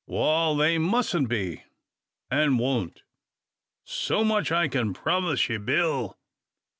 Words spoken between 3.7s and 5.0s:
So much I kin